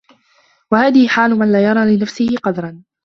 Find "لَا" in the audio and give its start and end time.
1.51-1.63